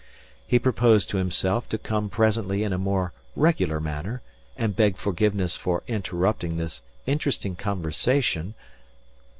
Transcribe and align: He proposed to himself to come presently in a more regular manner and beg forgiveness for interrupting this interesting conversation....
He 0.47 0.57
proposed 0.57 1.11
to 1.11 1.17
himself 1.17 1.69
to 1.69 1.77
come 1.77 2.09
presently 2.09 2.63
in 2.63 2.73
a 2.73 2.79
more 2.79 3.13
regular 3.35 3.79
manner 3.79 4.23
and 4.57 4.75
beg 4.75 4.97
forgiveness 4.97 5.57
for 5.57 5.83
interrupting 5.87 6.57
this 6.57 6.81
interesting 7.05 7.55
conversation.... 7.55 8.55